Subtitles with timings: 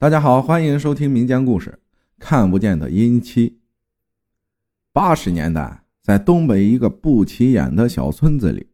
[0.00, 1.70] 大家好，欢迎收听民间故事
[2.18, 3.50] 《看不见的阴妻》。
[4.94, 8.66] 八十年代，在东北一个不起眼的小村子里，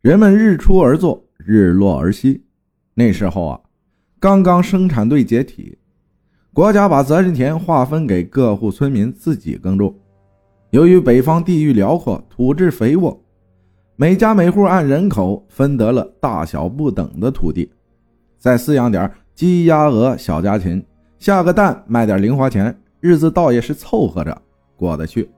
[0.00, 2.42] 人们日出而作，日落而息。
[2.94, 3.60] 那时候啊，
[4.18, 5.78] 刚刚生产队解体，
[6.52, 9.94] 国家把责任田划分给各户村民自己耕种。
[10.70, 13.24] 由于北方地域辽阔，土质肥沃，
[13.94, 17.70] 每家每户按人口分得了大小不等的土地，
[18.40, 19.08] 再饲养点。
[19.38, 20.84] 鸡鸭鹅小家禽
[21.20, 24.36] 下个蛋卖点零花钱，日子倒也是凑合着
[24.74, 25.30] 过得去。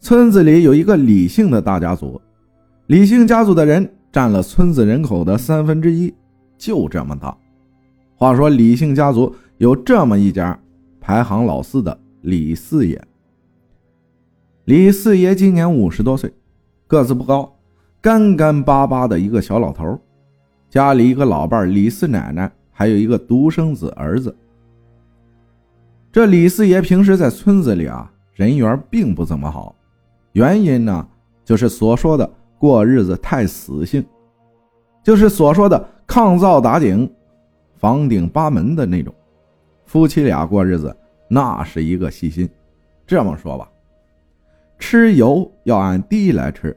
[0.00, 2.20] 村子里有一个李姓的大家族，
[2.88, 6.12] 李姓家族的人占了村子人口的三分之一，
[6.58, 7.32] 就这么大。
[8.16, 10.58] 话说李姓家族有这么一家
[11.00, 13.00] 排行老四的李四爷。
[14.64, 16.34] 李四爷今年五十多岁，
[16.88, 17.56] 个子不高，
[18.00, 19.96] 干干巴巴的一个小老头，
[20.68, 22.50] 家里一个老伴李四奶奶。
[22.78, 24.36] 还有一个独生子儿子。
[26.12, 29.74] 这李四爷平时在村子里啊，人缘并不怎么好，
[30.32, 31.08] 原因呢，
[31.42, 34.04] 就是所说的过日子太死性，
[35.02, 37.10] 就是所说的抗造打顶，
[37.76, 39.14] 房顶八门的那种。
[39.86, 40.94] 夫妻俩过日子
[41.30, 42.46] 那是一个细心。
[43.06, 43.66] 这么说吧，
[44.78, 46.76] 吃油要按滴来吃，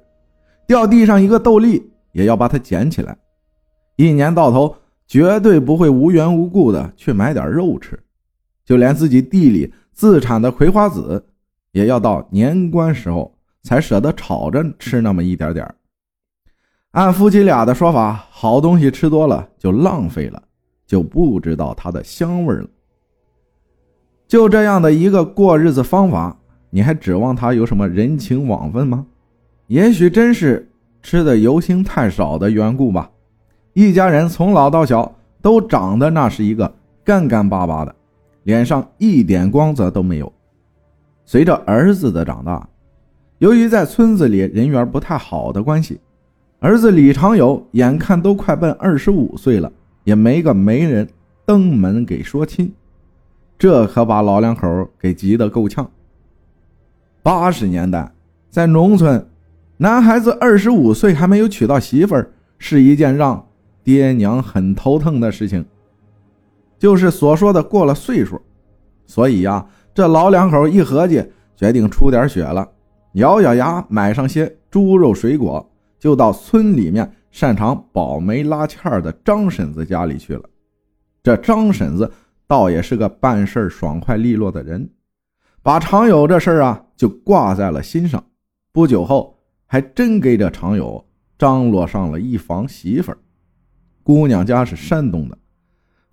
[0.65, 3.17] 掉地上一个豆粒也要把它捡起来，
[3.97, 4.73] 一年到头。
[5.09, 7.99] 绝对不会无缘无故的去买点肉吃，
[8.63, 11.25] 就连自己地里自产的葵花籽，
[11.71, 15.67] 也要到年关时候才舍得炒着吃那么一点点
[16.91, 20.41] 按夫妻俩的说法，好东西吃多了就浪费了，
[20.85, 22.67] 就不知道它的香味了。
[24.27, 29.03] 就这样的一个过日子方法，你还指望他有什么人情往分吗？
[29.65, 33.09] 也许真是吃的油星太少的缘故吧。
[33.79, 36.69] 一家人从老到小都长得那是一个
[37.01, 37.95] 干干巴巴的，
[38.43, 40.29] 脸上一点光泽都没有。
[41.23, 42.67] 随着儿子的长大，
[43.37, 45.97] 由于在村子里人缘不太好的关系，
[46.59, 49.71] 儿子李长友眼看都快奔二十五岁了，
[50.03, 51.07] 也没个媒人
[51.45, 52.73] 登门给说亲，
[53.57, 55.89] 这可把老两口给急得够呛。
[57.23, 58.11] 八十年代，
[58.49, 59.25] 在农村，
[59.77, 63.45] 男孩子二十五岁还没有娶到媳妇儿，是一件让
[63.89, 65.65] 爹娘很头疼的事情，
[66.77, 68.39] 就是所说的过了岁数，
[69.07, 72.69] 所以呀，这老两口一合计，决定出点血了，
[73.13, 75.67] 咬咬牙买上些猪肉水果，
[75.97, 80.43] 就到村里面擅长保媒拉纤的张婶子家里去了。
[81.23, 82.11] 这张婶子
[82.45, 84.87] 倒也是个办事爽快利落的人，
[85.63, 88.23] 把常有这事儿啊就挂在了心上。
[88.71, 89.35] 不久后，
[89.65, 91.03] 还真给这常有
[91.39, 93.17] 张罗上了一房媳妇儿。
[94.09, 95.37] 姑娘家是山东的，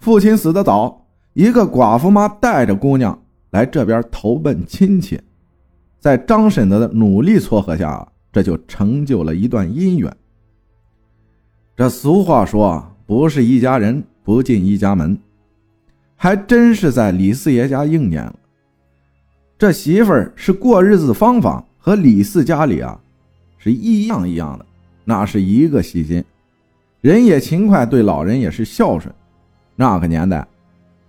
[0.01, 3.19] 父亲死得早，一个寡妇妈带着姑娘
[3.53, 5.19] 来这边投奔亲戚，
[5.99, 10.15] 在张婶子的努力撮合下，这就成就了一段姻缘。
[11.75, 15.19] 这俗话说啊，不是一家人不进一家门，
[16.17, 18.39] 还真是在李四爷家应验了。
[19.57, 23.01] 这媳妇儿是过日子方法和李四家里啊
[23.57, 24.67] 是一样一样的，
[25.03, 26.23] 那是一个细心。
[27.07, 29.15] 人也勤快，对老人也是孝顺。
[29.77, 30.45] 那个年代，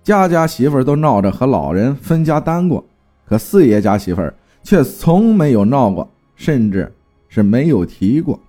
[0.04, 2.86] 家家媳妇都闹着和老人分家单过，
[3.26, 4.22] 可四爷家媳妇
[4.62, 6.94] 却从没有闹过，甚至
[7.28, 8.40] 是没有提过。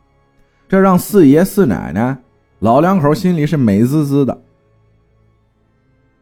[0.69, 2.15] 这让四爷四奶奶
[2.59, 4.39] 老两口心里是美滋滋的。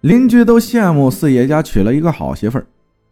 [0.03, 2.67] 邻居都羡慕四爷家娶了一个好媳妇儿，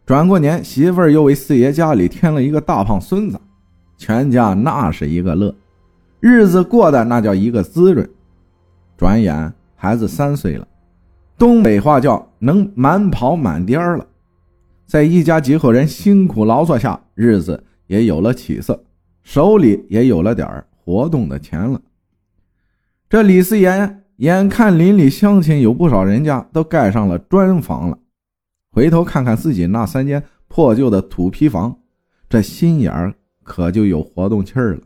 [0.05, 3.37] 转过年媳妇儿又为四爷家里添了一个大胖孙子，
[3.97, 5.53] 全家那是一个乐。
[6.27, 8.09] 日子过得那叫一个滋润，
[8.97, 10.67] 转眼孩子三岁了，
[11.37, 14.07] 东北话叫能满跑满颠儿了。
[14.87, 18.83] 在一家几口人辛苦劳作下，日子也有了起色，
[19.21, 21.79] 手里也有了点活动的钱了。
[23.07, 27.99] 这李四爷眼看邻里乡亲有不少人家都盖上了砖房了，
[28.71, 31.77] 回头看看自己那三间破旧的土坯房，
[32.27, 33.13] 这心眼儿
[33.43, 34.81] 可就有活动气儿了。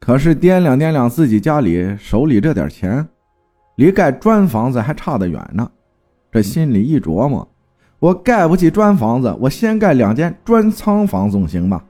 [0.00, 3.06] 可是掂量掂量自己家里手里这点钱，
[3.76, 5.70] 离盖砖房子还差得远呢。
[6.30, 7.46] 这心里一琢磨，
[7.98, 11.84] 我盖不起砖房子，我先盖两间砖仓房总行吧？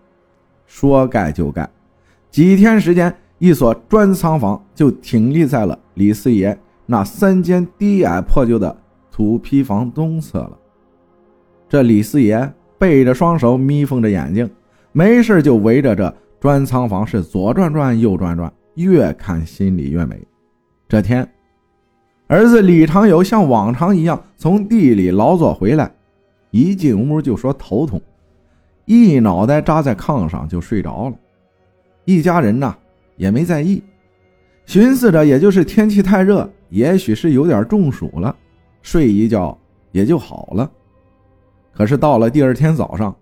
[0.66, 1.68] 说盖就盖，
[2.30, 8.76] 几天时间，一所砖仓房就挺立在了李四爷那三间低矮破旧的
[9.10, 10.58] 土坯房东侧了。
[11.68, 14.48] 这李四爷背着双手，眯缝着眼睛，
[14.92, 16.12] 没事就围着这。
[16.40, 20.20] 砖仓房是左转转右转转，越看心里越美。
[20.88, 21.28] 这天，
[22.28, 25.90] 儿子李长友像往常一样从地里劳作回来，
[26.50, 28.00] 一进屋就说头痛，
[28.84, 31.16] 一脑袋扎在炕上就睡着了。
[32.04, 32.76] 一家人呐
[33.16, 33.82] 也没在意，
[34.64, 38.34] 寻思着也就是天气太热，也许是有点中暑了，
[38.80, 39.58] 睡一觉
[39.90, 40.70] 也就好了。
[41.74, 43.14] 可是到了第二天早上，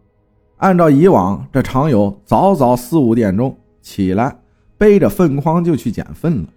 [0.58, 4.38] 按照以往，这常友早早四五点钟起来，
[4.78, 6.48] 背着粪筐就去捡粪了。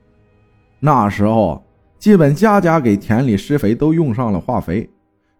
[0.79, 1.63] 那时候。
[1.99, 4.89] 基本家家给田里施肥都用上了化肥，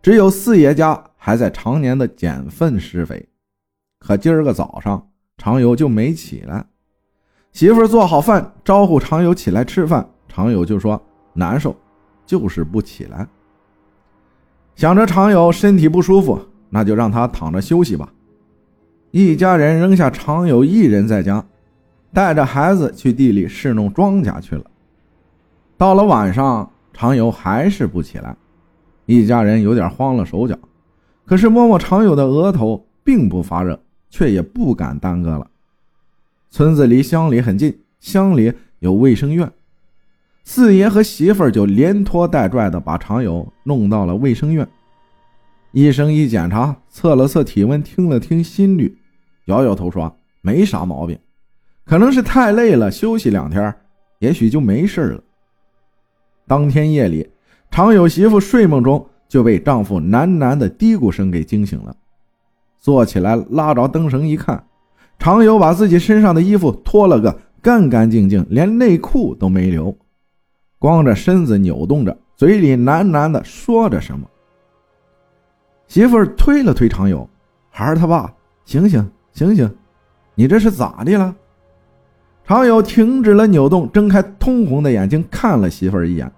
[0.01, 3.29] 只有四爷家还在常年的捡粪施肥。
[3.97, 5.07] 可今儿个早上，
[5.37, 6.65] 常友就没起来。
[7.53, 11.01] 媳妇做好饭，招呼常友起来吃饭，常友就说
[11.31, 11.73] 难受，
[12.25, 13.25] 就是不起来。
[14.75, 16.37] 想着常有身体不舒服，
[16.69, 18.11] 那就让他躺着休息吧。
[19.11, 21.43] 一家人扔下常友一人在家，
[22.13, 24.63] 带着孩子去地里侍弄庄稼去了。
[25.77, 28.35] 到了晚上，常友还是不起来，
[29.05, 30.57] 一家人有点慌了手脚。
[31.25, 33.79] 可是摸摸常有的额头，并不发热，
[34.09, 35.47] 却也不敢耽搁了。
[36.51, 39.51] 村子离乡里很近，乡里有卫生院，
[40.43, 44.67] 四爷和媳妇儿就连拖带拽的把常友弄到了卫生院。
[45.71, 48.97] 医生一检查，测了测体温，听了听心率，
[49.45, 51.17] 摇摇头说没啥毛病，
[51.85, 53.75] 可能是太累了，休息两天，
[54.17, 55.23] 也许就没事了。
[56.47, 57.29] 当天夜里，
[57.69, 61.95] 常有媳妇睡梦中就被丈夫喃喃的嘀咕声给惊醒了。
[62.79, 64.63] 坐起来拉着灯绳一看，
[65.19, 69.95] 常有把自己身上的衣服脱了个干干净净，连内裤都没留，
[70.79, 74.27] 光着身子扭动着，嘴里喃喃的说着什么。
[75.89, 77.27] 媳妇推了推常有，
[77.71, 78.31] 孩儿他爸，
[78.63, 79.75] 醒醒醒醒，
[80.35, 81.35] 你这是咋的了？
[82.45, 86.31] 常有停止了扭动，睁开通红的眼睛看了媳妇儿一眼。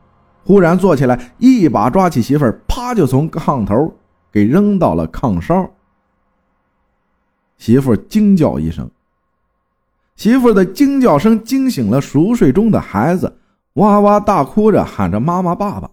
[0.46, 3.94] 忽然坐起来，一把抓起媳妇儿，啪就从炕头
[4.32, 5.70] 给扔到了炕梢。
[7.58, 8.90] 媳妇惊叫一声，
[10.16, 13.38] 媳妇的惊叫声惊醒了熟睡中的孩子，
[13.74, 15.92] 哇哇大哭着喊着妈妈爸爸。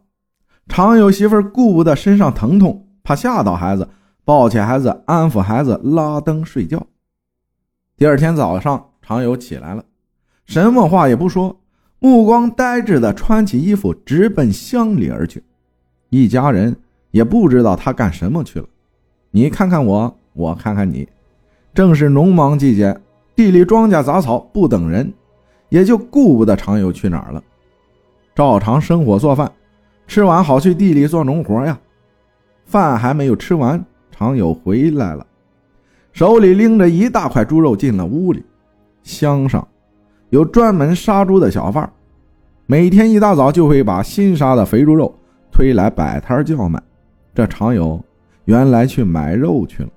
[0.69, 3.88] 常有媳妇儿顾不得身上疼痛，怕吓到孩子，
[4.22, 6.87] 抱起孩子安抚孩子，拉灯睡觉。
[7.96, 9.82] 第二天早上，常有起来了，
[10.44, 11.58] 什么话也不说。
[12.00, 15.43] 目光呆滞的穿起衣服，直奔乡里而去。
[16.10, 16.76] 一家人
[17.10, 18.66] 也不知道他干什么去了。
[19.31, 21.08] 你看看我，我看看你。
[21.72, 22.94] 正是农忙季节，
[23.34, 25.10] 地里庄稼杂草不等人，
[25.70, 27.43] 也就顾不得常有去哪儿了。
[28.34, 29.50] 照常生火做饭，
[30.06, 31.81] 吃完好去地里做农活呀。
[32.69, 33.82] 饭还没有吃完，
[34.12, 35.26] 常有回来了，
[36.12, 38.44] 手里拎着一大块猪肉进了屋里。
[39.03, 39.67] 乡上。
[40.31, 41.91] 有专门杀猪的小贩，
[42.67, 45.11] 每天一大早就会把新杀的肥猪肉
[45.50, 46.79] 推来摆摊叫卖。
[47.35, 47.99] 这常有
[48.44, 49.88] 原来去买肉去了。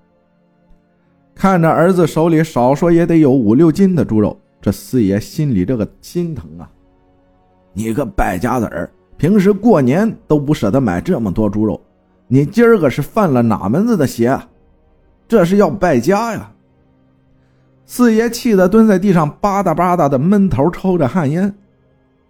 [1.36, 6.72] 看着儿子手里少说也得有五六斤的猪肉，这四爷心里这个心疼啊！
[7.74, 11.82] 你个败家子儿，平时过年都不舍得买这么多猪肉，
[12.34, 14.40] 你今儿个是犯了哪门子的邪？
[15.28, 16.50] 这是要败家呀！
[17.86, 21.54] 四爷气得蹲在地上，吧嗒吧嗒的闷头抽着旱烟。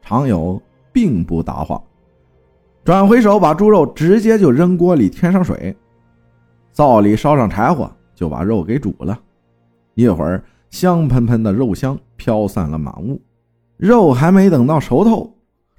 [0.01, 0.59] 常有
[0.92, 1.80] 并不答话，
[2.83, 5.77] 转回手把猪肉直接就扔锅里，添上水，
[6.71, 9.20] 灶里烧上柴火，就把肉给煮了。
[9.93, 13.22] 一会儿，香喷喷的肉香飘散了满屋。
[13.77, 15.31] 肉还没等到熟透，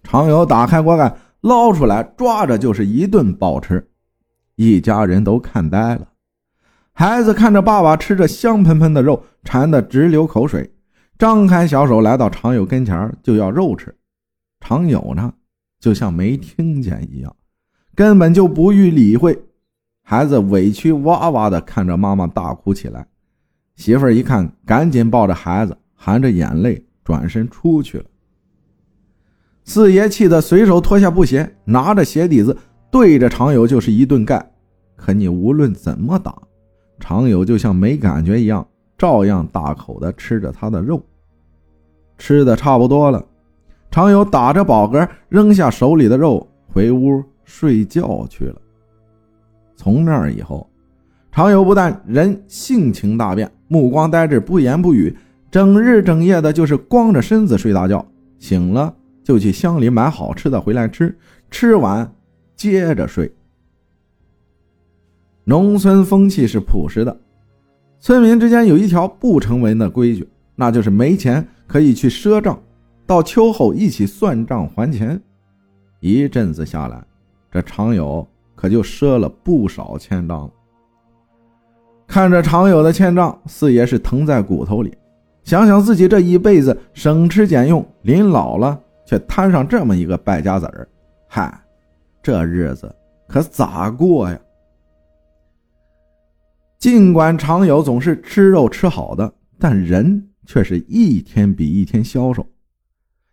[0.05, 3.85] 常有打开锅盖捞出来，抓着就是一顿暴吃。
[4.56, 6.09] 一家人都看呆了。
[6.92, 10.71] 孩子看着爸爸吃着香喷喷的肉，馋得直流口水，
[11.18, 13.94] 张开小手来到常友跟前就要肉吃。
[14.61, 15.32] 常友呢，
[15.80, 17.35] 就像没听见一样，
[17.94, 19.42] 根本就不予理会。
[20.04, 23.06] 孩子委屈哇哇的看着妈妈大哭起来。
[23.76, 28.04] 媳妇儿一看，赶紧抱着孩子，含着眼泪转身出去了。
[29.64, 32.56] 四爷气得随手脱下布鞋，拿着鞋底子
[32.92, 34.50] 对着常友就是一顿干。
[34.94, 36.32] 可你无论怎么打。
[37.00, 38.64] 常有就像没感觉一样，
[38.96, 41.02] 照样大口的吃着他的肉。
[42.16, 43.25] 吃的差不多了，
[43.90, 48.54] 常有打着饱嗝，扔下手里的肉，回屋睡觉去了。
[49.75, 50.70] 从那以后，
[51.32, 55.16] 常有不但人性情大变，目光呆滞，不言不语，
[55.50, 58.06] 整日整夜的就是光着身子睡大觉。
[58.38, 58.94] 醒了
[59.25, 61.18] 就去乡里买好吃的回来吃，
[61.50, 62.08] 吃完
[62.62, 63.28] 接着睡。
[65.42, 67.16] 农村风气是朴实的，
[67.99, 72.57] 村民之间有一条不成文的规矩，那就是没钱可以去赊账，
[73.04, 75.21] 到秋后一起算账还钱。
[75.99, 77.02] 一阵子下来，
[77.50, 80.50] 这常有可就赊了不少欠账了。
[82.07, 84.97] 看着常有的欠账，四爷是疼在骨头里。
[85.42, 90.87] 想想自己这一辈子省吃俭用，临老了却摊上这么一个败家子儿，
[91.26, 91.62] 嗨，
[92.23, 92.95] 这日子
[93.26, 94.38] 可咋过呀？
[96.79, 102.47] 尽管常有总是吃肉吃好的，但人却是一天比一天消瘦。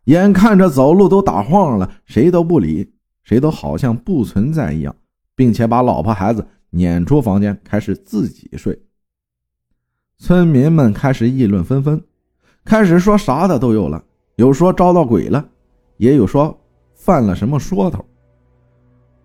[0.06, 2.92] 眼看着走路都打晃了，谁都不理，
[3.24, 4.96] 谁都好像不存在一样，
[5.36, 8.80] 并且把老婆孩子撵出房间，开始自己睡。
[10.18, 12.04] 村民们开始议论纷纷，
[12.66, 14.04] 开始说啥的都有了，
[14.36, 15.48] 有说招到鬼了，
[15.98, 16.60] 也有说
[16.96, 18.04] 犯了什么说头。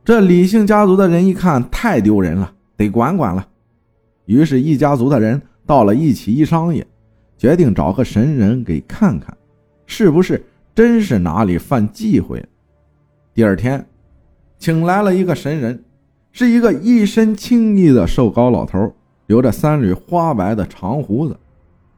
[0.05, 3.49] 这李姓家族的人一看太丢人了，得管管了，
[4.27, 6.85] 于是，一家族的人到了一起一商议，
[7.39, 9.37] 决定找个神人给看看，
[9.87, 10.45] 是不是。
[10.75, 12.45] 真是哪里犯忌讳？
[13.33, 13.87] 第二天，
[14.59, 15.85] 请来了一个神人，
[16.33, 18.93] 是一个一身青衣的瘦高老头，
[19.29, 21.39] 留着三缕花白的长胡子，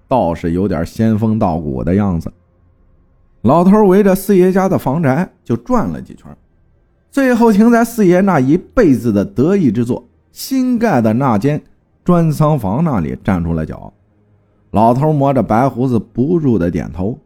[0.07, 2.31] 倒是有点仙风道骨的样子。
[3.41, 6.37] 老头围着四爷家的房宅就转了几圈，
[7.11, 11.63] 最后停在四爷那一辈子的得意之作新盖的那间
[12.05, 13.93] 砖仓房那里站住了脚。
[14.73, 17.19] 老头摸着白胡子，不住的点头。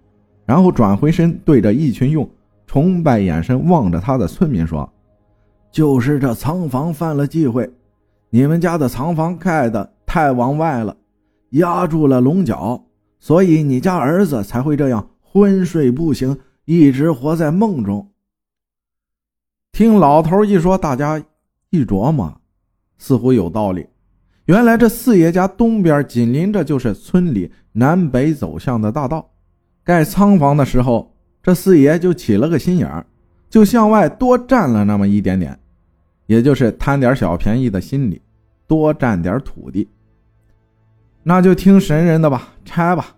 [0.46, 2.28] 然后转回身，对着一群用
[2.66, 4.88] 崇拜眼神望着他的村民说
[5.70, 7.68] ：“就是这仓房犯了忌讳，
[8.30, 10.96] 你们家的仓房盖的太往外了，
[11.50, 12.84] 压住了龙角，
[13.20, 18.08] 所以你家儿子才会这样昏睡不醒，一直活在梦中。”
[19.72, 21.22] 听老头一说，大家
[21.70, 22.40] 一琢磨，
[22.98, 23.86] 似乎有道理。
[24.46, 29.30] 原来这四爷家东边紧邻着就是村里南北走向的大道。
[29.84, 33.06] 盖仓房的时候，这四爷就起了个心眼儿，
[33.48, 35.58] 就向外多占了那么一点点，
[36.26, 38.20] 也就是贪点小便宜的心理，
[38.66, 39.88] 多占点土地。
[41.22, 43.14] 那就听神人的吧，拆吧。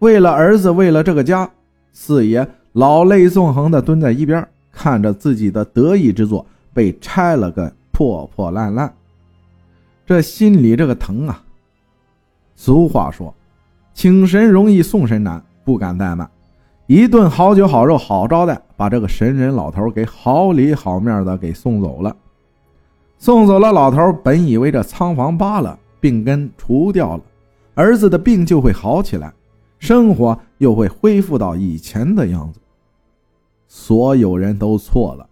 [0.00, 1.50] 为了儿子，为了这个家，
[1.92, 8.92] 四爷老泪纵横的蹲在一边，看着自己的得意之作被拆了个破破烂烂，
[10.04, 11.42] 这心里这个疼啊！
[12.56, 13.32] 俗话说，
[13.94, 15.42] 请神容易送神难。
[15.64, 16.30] 不敢怠慢，
[16.86, 22.14] 一顿好酒好肉好招待，把这个神人老头给好里好面的给送走了。
[23.16, 27.22] 送走了老头，本以为这仓房扒了，病根除掉了，
[27.74, 29.32] 儿子的病就会好起来，
[29.78, 32.60] 生活又会恢复到以前的样子。
[33.76, 35.28] 所有人都错了。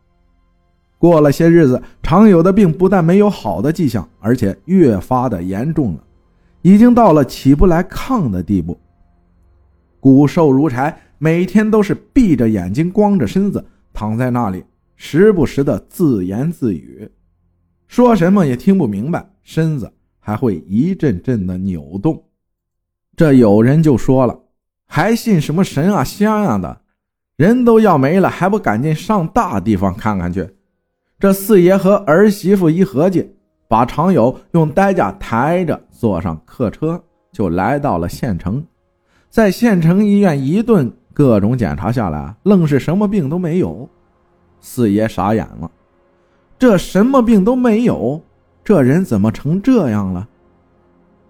[0.99, 6.03] 过了些日子，常有的病不但没有好的迹象，而且越发的严重了，
[6.61, 8.77] 已经到了起不来炕的地步。
[10.01, 14.65] 骨瘦如柴，每天都是闭着眼睛、光着身子躺在那里，
[14.97, 17.09] 时不时的自言自语，
[17.87, 22.21] 说什么也听不明白，身子还会一阵阵的扭动。
[23.15, 24.37] 这有人就说了
[24.87, 26.82] ：“还信什么神啊、仙啊的？
[27.37, 30.49] 人都要没了，还不赶紧上大地方看看去？”
[31.19, 33.35] 这四爷和儿媳妇一合计，
[33.69, 37.01] 把常友用担架抬着，坐上客车，
[37.33, 38.65] 就来到了县城。
[39.31, 43.89] 在县城医院一顿各种检查下来，愣是什么病都没有。
[44.61, 45.71] 四爷傻眼了，
[46.59, 48.21] 这什么病都没有，
[48.65, 50.29] 这人怎么成这样了？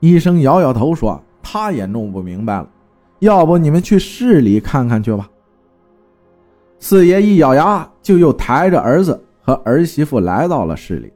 [0.01, 2.69] 医生摇摇头说：“他也弄不明白了，
[3.21, 5.29] 要不你们去市里看看去吧。”
[6.83, 11.13] 四爷一咬牙，就又抬着儿子和儿媳妇来到了市里。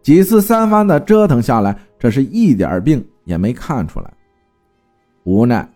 [0.00, 4.08] 几次三番的折腾下来，这是一点病也没看出来，
[5.24, 5.68] 无奈。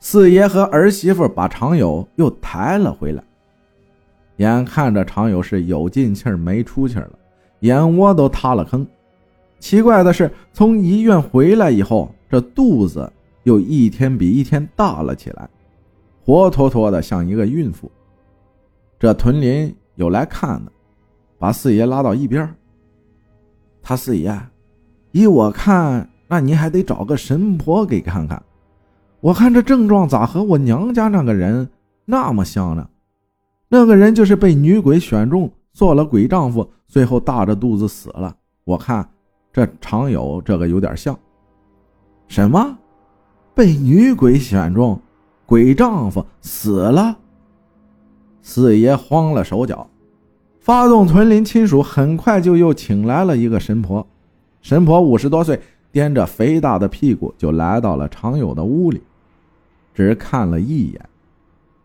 [0.00, 3.22] 四爷和儿媳妇把常友又抬了回来，
[4.36, 7.10] 眼看着常友是有进气没出气了，
[7.60, 8.86] 眼窝都塌了坑。
[9.58, 15.46] 奇怪的是，从医院回来以后，这肚子又一天比一天大了起来，
[16.24, 17.92] 活脱脱的像一个孕妇。
[19.04, 20.72] 这屯林有来看的，
[21.38, 22.56] 把四爷拉到一边。
[23.82, 24.34] 他四爷，
[25.12, 28.42] 依我看，那您还得找个神婆给看看。
[29.20, 31.68] 我看这症状咋和我娘家那个人
[32.06, 32.88] 那么像呢？
[33.68, 38.34] 那个人就是被女鬼选中做了鬼丈夫，最后大着肚子死了。
[38.64, 39.06] 我看
[39.52, 41.14] 这常有这个有点像。
[42.26, 42.78] 什么？
[43.54, 44.98] 被女鬼选中，
[45.44, 47.18] 鬼丈夫死了？
[48.46, 49.88] 四爷慌了手脚，
[50.60, 54.06] 发动屯林亲属，很快就又请来了一个神婆。
[54.60, 55.58] 神婆五十多岁，
[55.92, 59.02] 掂着肥大的屁股就来到了常有的屋里。
[59.94, 61.08] 只看了一眼，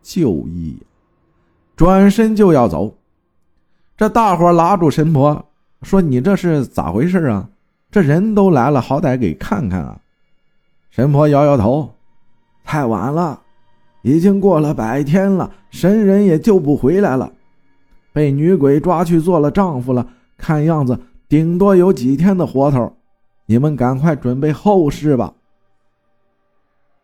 [0.04, 0.82] 就一眼，
[1.78, 2.94] 转身就要走。
[3.96, 5.46] 这大伙拉住神婆
[5.84, 7.50] 说：“你这是咋回事啊？
[7.90, 10.00] 这人都来了，好歹给看看啊！”
[10.92, 11.96] 神婆摇摇头
[12.66, 13.42] ：“太晚了，
[14.02, 17.32] 已经过了百天了，神人也救不回来了，
[18.14, 20.08] 被女鬼抓去做了丈夫了。
[20.38, 22.94] 看样子顶多有几天的活头，
[23.46, 25.34] 你们赶快准备后事吧。”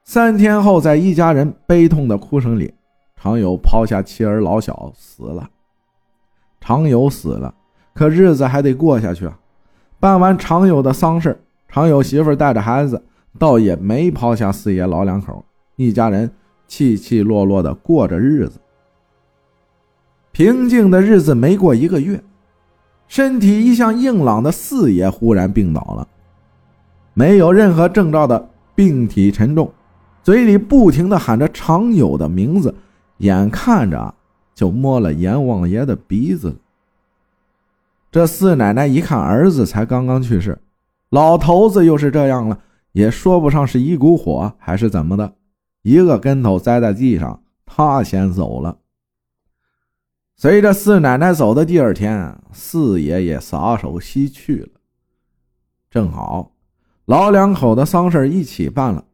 [0.06, 2.74] 三天后，在一家人悲痛的哭声里，
[3.16, 5.50] 常有抛下妻儿老小死了。
[6.62, 7.54] 常有死了，
[7.94, 9.38] 可日子还得过下去啊！
[10.00, 13.04] 办完常有的丧事，常有媳妇带着孩子，
[13.38, 15.44] 倒也没抛下四爷老两口，
[15.76, 16.32] 一家人
[16.68, 18.60] 起起落落的过着日子。
[20.32, 22.22] 平静的日子没过一个月，
[23.08, 26.08] 身体一向硬朗的四爷忽然病倒了，
[27.14, 29.72] 没有任何征兆的病体沉重。
[30.22, 32.74] 嘴里不停的喊着常有的名字，
[33.18, 34.14] 眼看着
[34.54, 36.56] 就摸了阎王爷的鼻子了。
[38.12, 40.58] 这四奶奶一看儿子才刚刚去世，
[41.10, 42.60] 老头子又是这样了，
[42.92, 45.34] 也说不上是一股火还是怎么的，
[45.86, 48.80] 一个跟头栽在地上，他先走了。
[50.36, 54.70] 随着四奶奶走的第二天，四爷爷撒手西去了。
[55.92, 56.54] 正好，
[57.06, 59.06] 老两口的丧事一起办了。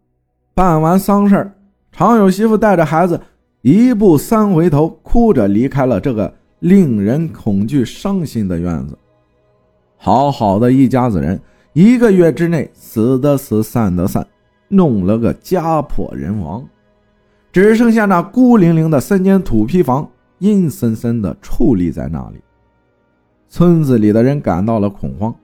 [0.54, 1.52] 办完丧事
[1.92, 3.20] 常有媳妇带着孩子
[3.64, 8.98] 一步三回头，哭着离开了这个令人恐惧、伤心的院子。
[9.98, 11.38] 好好的一家子人，
[11.74, 14.26] 一个月之内死的死，散的散，
[14.72, 16.66] 弄了个家破人亡，
[17.52, 20.10] 只剩下那孤零零的三间土坯房，
[20.40, 22.42] 阴森森的矗立在那里。
[23.50, 25.36] 村子里的人感到了恐慌，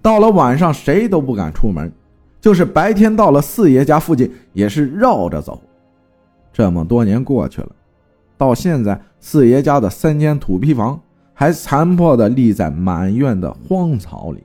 [0.00, 1.92] 到了晚上，谁都不敢出门。
[2.40, 5.60] 就是白天到了四爷家附近，也是绕着走。
[6.52, 7.70] 这么多年过去了，
[8.36, 11.00] 到现在四爷家的三间土坯房
[11.34, 14.44] 还残破的立在满院的荒草里。